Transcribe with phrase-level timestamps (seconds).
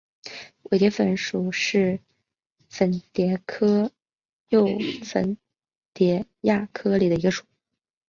[0.71, 1.99] 伪粉蝶属是
[2.67, 3.91] 粉蝶科
[4.49, 4.65] 袖
[5.05, 5.37] 粉
[5.93, 7.45] 蝶亚科里的一个属。